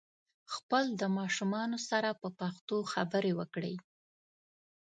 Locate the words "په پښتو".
2.21-2.77